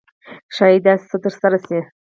ښایي 0.55 0.79
داسې 0.85 1.05
څه 1.11 1.17
ترسره 1.23 1.57
شي. 1.65 1.79